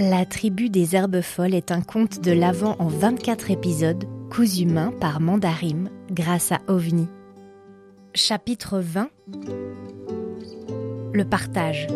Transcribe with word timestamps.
La 0.00 0.24
tribu 0.24 0.70
des 0.70 0.96
herbes 0.96 1.20
folles 1.20 1.54
est 1.54 1.70
un 1.70 1.82
conte 1.82 2.22
de 2.22 2.32
l'Avent 2.32 2.74
en 2.78 2.86
24 2.86 3.50
épisodes, 3.50 4.06
cousu 4.30 4.64
main 4.64 4.94
par 4.98 5.20
Mandarim 5.20 5.90
grâce 6.10 6.52
à 6.52 6.60
OVNI. 6.68 7.06
Chapitre 8.14 8.78
20 8.78 9.10
Le 11.12 11.22
partage. 11.24 11.86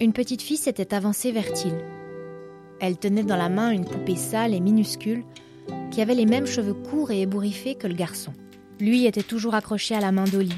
Une 0.00 0.14
petite 0.14 0.40
fille 0.40 0.56
s'était 0.56 0.94
avancée 0.94 1.30
vers 1.30 1.52
Till. 1.52 1.76
Elle 2.80 2.96
tenait 2.96 3.22
dans 3.22 3.36
la 3.36 3.50
main 3.50 3.72
une 3.72 3.84
poupée 3.84 4.16
sale 4.16 4.54
et 4.54 4.60
minuscule 4.60 5.24
qui 5.90 6.00
avait 6.00 6.14
les 6.14 6.24
mêmes 6.24 6.46
cheveux 6.46 6.72
courts 6.72 7.10
et 7.10 7.20
ébouriffés 7.20 7.74
que 7.74 7.86
le 7.86 7.92
garçon. 7.92 8.32
Lui 8.80 9.04
était 9.04 9.22
toujours 9.22 9.54
accroché 9.54 9.94
à 9.94 10.00
la 10.00 10.10
main 10.10 10.24
d'Oli, 10.24 10.54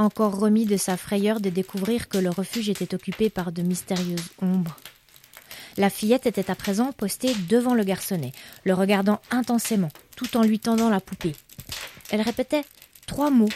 encore 0.00 0.38
remis 0.38 0.66
de 0.66 0.76
sa 0.76 0.96
frayeur 0.96 1.40
de 1.40 1.50
découvrir 1.50 2.08
que 2.08 2.18
le 2.18 2.30
refuge 2.30 2.68
était 2.68 2.94
occupé 2.94 3.30
par 3.30 3.52
de 3.52 3.62
mystérieuses 3.62 4.30
ombres. 4.40 4.76
La 5.76 5.90
fillette 5.90 6.26
était 6.26 6.50
à 6.50 6.54
présent 6.54 6.92
postée 6.92 7.34
devant 7.48 7.74
le 7.74 7.84
garçonnet, 7.84 8.32
le 8.64 8.74
regardant 8.74 9.20
intensément, 9.30 9.90
tout 10.16 10.36
en 10.36 10.42
lui 10.42 10.60
tendant 10.60 10.88
la 10.88 11.00
poupée. 11.00 11.34
Elle 12.10 12.20
répétait 12.20 12.64
trois 13.06 13.30
mots 13.30 13.48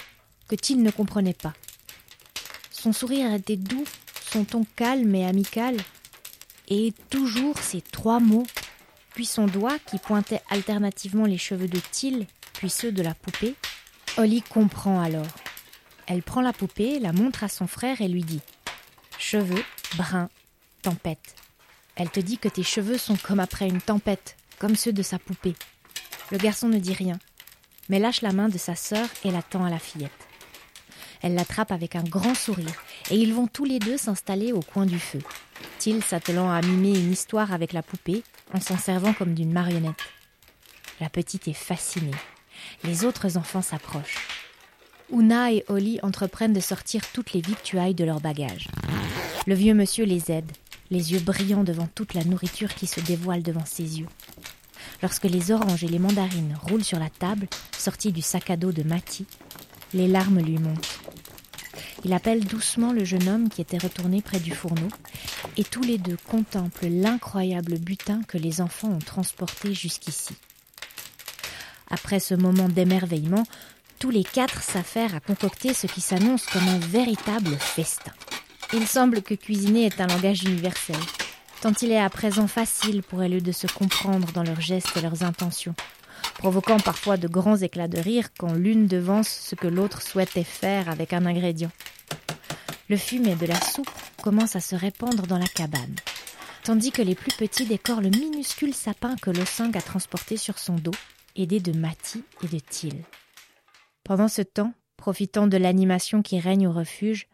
que 0.49 0.57
Till 0.57 0.83
ne 0.83 0.91
comprenait 0.91 1.35
pas. 1.35 1.53
Son 2.71 2.93
sourire 2.93 3.33
était 3.35 3.57
doux, 3.57 3.85
son 4.31 4.45
ton 4.45 4.65
calme 4.77 5.15
et 5.15 5.27
amical, 5.27 5.77
et 6.69 6.93
toujours 7.11 7.59
ces 7.59 7.81
trois 7.81 8.21
mots, 8.21 8.47
puis 9.15 9.27
son 9.27 9.47
doigt 9.47 9.79
qui 9.79 9.99
pointait 9.99 10.43
alternativement 10.51 11.25
les 11.25 11.39
cheveux 11.39 11.69
de 11.69 11.81
Till, 11.93 12.27
puis 12.55 12.71
ceux 12.71 12.93
de 12.93 13.03
la 13.03 13.15
poupée. 13.15 13.55
Holly 14.17 14.43
comprend 14.43 15.01
alors. 15.01 15.27
Elle 16.11 16.23
prend 16.23 16.41
la 16.41 16.55
poupée, 16.55 16.99
la 17.01 17.13
montre 17.13 17.45
à 17.45 17.49
son 17.49 17.67
frère 17.67 18.01
et 18.01 18.09
lui 18.09 18.23
dit 18.23 18.41
Cheveux, 19.19 19.63
brun, 19.97 20.31
tempête. 20.81 21.35
Elle 21.97 22.09
te 22.09 22.21
dit 22.21 22.39
que 22.39 22.49
tes 22.49 22.63
cheveux 22.63 22.97
sont 22.97 23.17
comme 23.17 23.41
après 23.41 23.69
une 23.69 23.83
tempête, 23.83 24.37
comme 24.59 24.75
ceux 24.75 24.93
de 24.93 25.03
sa 25.03 25.19
poupée. 25.19 25.55
Le 26.31 26.39
garçon 26.39 26.69
ne 26.69 26.79
dit 26.79 26.95
rien, 26.95 27.19
mais 27.91 27.99
lâche 27.99 28.23
la 28.23 28.33
main 28.33 28.49
de 28.49 28.57
sa 28.57 28.75
sœur 28.75 29.07
et 29.23 29.31
la 29.31 29.43
tend 29.43 29.65
à 29.65 29.71
la 29.71 29.79
fillette. 29.79 30.11
Elle 31.21 31.35
l'attrape 31.35 31.73
avec 31.73 31.95
un 31.95 32.05
grand 32.05 32.35
sourire, 32.35 32.83
et 33.11 33.17
ils 33.17 33.35
vont 33.35 33.47
tous 33.47 33.65
les 33.65 33.79
deux 33.79 33.99
s'installer 33.99 34.53
au 34.53 34.63
coin 34.63 34.87
du 34.87 34.99
feu, 34.99 35.21
Till 35.79 36.03
s'attelant 36.03 36.51
à 36.51 36.63
mimer 36.63 36.99
une 36.99 37.13
histoire 37.13 37.53
avec 37.53 37.73
la 37.73 37.83
poupée 37.83 38.23
en 38.55 38.61
s'en 38.61 38.79
servant 38.79 39.13
comme 39.13 39.35
d'une 39.35 39.53
marionnette. 39.53 40.09
La 41.01 41.11
petite 41.11 41.49
est 41.49 41.53
fascinée. 41.53 42.15
Les 42.83 43.05
autres 43.05 43.37
enfants 43.37 43.63
s'approchent. 43.63 44.38
Una 45.11 45.53
et 45.53 45.65
Holly 45.69 45.99
entreprennent 46.03 46.53
de 46.53 46.61
sortir 46.61 47.03
toutes 47.13 47.33
les 47.33 47.41
victuailles 47.41 47.95
de 47.95 48.05
leur 48.05 48.21
bagage. 48.21 48.69
Le 49.47 49.55
vieux 49.55 49.75
monsieur 49.75 50.05
les 50.05 50.31
aide, 50.31 50.51
les 50.91 51.13
yeux 51.13 51.21
brillants 51.21 51.65
devant 51.65 51.89
toute 51.95 52.15
la 52.15 52.25
nourriture 52.25 52.75
qui 52.75 52.87
se 52.87 53.01
dévoile 53.01 53.43
devant 53.43 53.65
ses 53.65 54.01
yeux. 54.01 54.09
Lorsque 55.03 55.25
les 55.25 55.51
oranges 55.51 55.85
et 55.85 55.89
les 55.89 55.99
mandarines 55.99 56.57
roulent 56.63 56.85
sur 56.85 56.99
la 56.99 57.09
table, 57.09 57.49
sorties 57.77 58.13
du 58.13 58.21
sac 58.21 58.51
à 58.51 58.57
dos 58.57 58.73
de 58.73 58.83
Matty, 58.83 59.27
les 59.95 60.09
larmes 60.09 60.41
lui 60.41 60.59
montent. 60.59 60.99
Il 62.05 62.13
appelle 62.13 62.45
doucement 62.45 62.93
le 62.93 63.05
jeune 63.05 63.29
homme 63.29 63.49
qui 63.49 63.61
était 63.61 63.79
retourné 63.79 64.23
près 64.23 64.41
du 64.41 64.53
fourneau, 64.53 64.89
et 65.57 65.65
tous 65.65 65.83
les 65.83 65.99
deux 65.99 66.17
contemplent 66.29 66.89
l'incroyable 66.89 67.79
butin 67.79 68.23
que 68.29 68.39
les 68.39 68.61
enfants 68.61 68.91
ont 68.91 68.99
transporté 68.99 69.73
jusqu'ici. 69.75 70.35
Après 71.91 72.21
ce 72.21 72.35
moment 72.35 72.69
d'émerveillement, 72.69 73.45
tous 73.99 74.11
les 74.11 74.25
quatre 74.25 74.63
s'affairent 74.63 75.15
à 75.15 75.21
concocter 75.21 75.75
ce 75.75 75.87
qui 75.87 76.01
s'annonce 76.01 76.47
comme 76.47 76.69
un 76.69 76.79
véritable 76.79 77.57
festin. 77.59 78.13
Il 78.73 78.87
semble 78.87 79.23
que 79.23 79.35
cuisiner 79.35 79.87
est 79.87 80.01
un 80.01 80.07
langage 80.07 80.45
universel, 80.45 80.97
tant 81.61 81.73
il 81.83 81.91
est 81.91 82.01
à 82.01 82.11
présent 82.11 82.47
facile 82.47 83.03
pour 83.03 83.23
eux 83.23 83.29
de 83.29 83.53
se 83.53 83.67
comprendre 83.67 84.31
dans 84.33 84.43
leurs 84.43 84.61
gestes 84.61 84.97
et 84.97 85.01
leurs 85.01 85.25
intentions, 85.25 85.75
provoquant 86.35 86.79
parfois 86.79 87.17
de 87.17 87.29
grands 87.29 87.57
éclats 87.57 87.89
de 87.89 87.99
rire 87.99 88.29
quand 88.39 88.53
l'une 88.53 88.87
devance 88.87 89.29
ce 89.29 89.55
que 89.55 89.67
l'autre 89.67 90.03
souhaitait 90.03 90.45
faire 90.45 90.89
avec 90.89 91.13
un 91.13 91.27
ingrédient. 91.27 91.73
Le 92.89 92.97
fumet 92.97 93.35
de 93.35 93.47
la 93.47 93.61
soupe 93.61 93.91
commence 94.23 94.55
à 94.55 94.61
se 94.61 94.77
répandre 94.77 95.27
dans 95.27 95.39
la 95.39 95.49
cabane, 95.49 95.97
tandis 96.63 96.93
que 96.93 97.03
les 97.03 97.15
plus 97.15 97.33
petits 97.33 97.67
décorent 97.67 98.01
le 98.01 98.11
minuscule 98.11 98.75
sapin 98.75 99.17
que 99.17 99.31
Losang 99.31 99.77
a 99.77 99.83
transporté 99.83 100.37
sur 100.37 100.59
son 100.59 100.77
dos, 100.77 100.95
aidé 101.37 101.61
de 101.61 101.73
Mati 101.73 102.23
et 102.43 102.47
de 102.47 102.59
Till. 102.59 103.05
Pendant 104.09 104.29
ce 104.29 104.41
temps, 104.41 104.73
profitant 104.97 105.49
de 105.49 105.59
l'animation 105.59 106.23
qui 106.23 106.41
règne 106.41 106.67
au 106.67 106.73
refuge, 106.73 107.29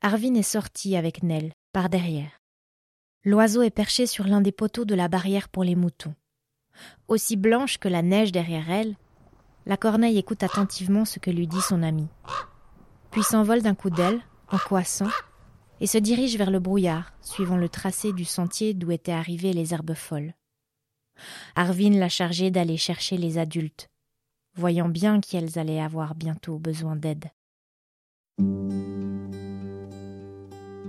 Arvin 0.00 0.32
est 0.32 0.40
sorti 0.40 0.96
avec 0.96 1.22
Nell, 1.22 1.52
par 1.74 1.90
derrière. 1.90 2.40
L'oiseau 3.22 3.60
est 3.60 3.68
perché 3.68 4.06
sur 4.06 4.26
l'un 4.26 4.40
des 4.40 4.50
poteaux 4.50 4.86
de 4.86 4.94
la 4.94 5.08
barrière 5.08 5.50
pour 5.50 5.62
les 5.62 5.74
moutons. 5.74 6.14
Aussi 7.06 7.36
blanche 7.36 7.76
que 7.76 7.88
la 7.88 8.00
neige 8.00 8.32
derrière 8.32 8.70
elle, 8.70 8.96
la 9.66 9.76
corneille 9.76 10.16
écoute 10.16 10.42
attentivement 10.42 11.04
ce 11.04 11.18
que 11.18 11.30
lui 11.30 11.46
dit 11.46 11.60
son 11.60 11.82
ami. 11.82 12.08
Puis 13.10 13.22
s'envole 13.22 13.60
d'un 13.60 13.74
coup 13.74 13.90
d'aile, 13.90 14.22
en 14.50 14.56
coissant, 14.56 15.10
et 15.82 15.86
se 15.86 15.98
dirige 15.98 16.38
vers 16.38 16.50
le 16.50 16.60
brouillard, 16.60 17.12
suivant 17.20 17.58
le 17.58 17.68
tracé 17.68 18.14
du 18.14 18.24
sentier 18.24 18.72
d'où 18.72 18.90
étaient 18.90 19.12
arrivées 19.12 19.52
les 19.52 19.74
herbes 19.74 19.92
folles. 19.92 20.32
Arvin 21.56 21.90
l'a 21.90 22.08
chargé 22.08 22.50
d'aller 22.50 22.78
chercher 22.78 23.18
les 23.18 23.36
adultes, 23.36 23.90
voyant 24.56 24.88
bien 24.88 25.20
qu'elles 25.20 25.58
allaient 25.58 25.80
avoir 25.80 26.14
bientôt 26.14 26.58
besoin 26.58 26.96
d'aide. 26.96 27.26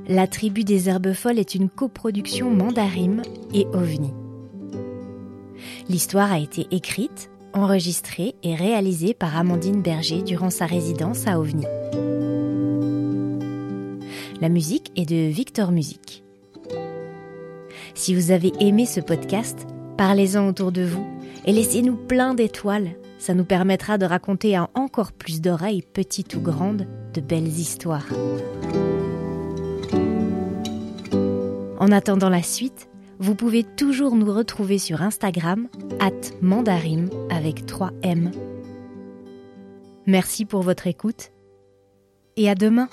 La 0.07 0.25
tribu 0.25 0.63
des 0.63 0.87
herbes 0.87 1.13
folles 1.13 1.39
est 1.39 1.53
une 1.53 1.69
coproduction 1.69 2.49
Mandarim 2.49 3.21
et 3.53 3.65
OVNI. 3.73 4.13
L'histoire 5.89 6.31
a 6.31 6.39
été 6.39 6.65
écrite, 6.71 7.29
enregistrée 7.53 8.35
et 8.41 8.55
réalisée 8.55 9.13
par 9.13 9.35
Amandine 9.35 9.81
Berger 9.81 10.21
durant 10.21 10.49
sa 10.49 10.65
résidence 10.65 11.27
à 11.27 11.39
OVNI. 11.39 11.65
La 14.39 14.49
musique 14.49 14.91
est 14.95 15.05
de 15.05 15.27
Victor 15.29 15.71
Music. 15.71 16.23
Si 17.95 18.15
vous 18.15 18.31
avez 18.31 18.53
aimé 18.59 18.85
ce 18.85 19.01
podcast, 19.01 19.67
parlez-en 19.97 20.47
autour 20.47 20.71
de 20.71 20.83
vous 20.83 21.05
et 21.45 21.51
laissez-nous 21.51 21.95
plein 21.95 22.33
d'étoiles 22.33 22.91
ça 23.17 23.33
nous 23.33 23.45
permettra 23.45 23.97
de 23.97 24.05
raconter 24.05 24.55
à 24.55 24.69
encore 24.73 25.11
plus 25.11 25.41
d'oreilles, 25.41 25.81
petites 25.81 26.35
ou 26.35 26.41
grandes, 26.41 26.87
de 27.13 27.21
belles 27.21 27.47
histoires. 27.47 28.07
En 31.79 31.91
attendant 31.91 32.29
la 32.29 32.43
suite, 32.43 32.89
vous 33.19 33.35
pouvez 33.35 33.63
toujours 33.63 34.15
nous 34.15 34.31
retrouver 34.31 34.77
sur 34.77 35.01
Instagram, 35.01 35.67
at 35.99 36.11
mandarim 36.41 37.09
avec 37.29 37.65
3 37.65 37.91
M. 38.03 38.31
Merci 40.05 40.45
pour 40.45 40.61
votre 40.61 40.87
écoute 40.87 41.31
et 42.35 42.49
à 42.49 42.55
demain. 42.55 42.87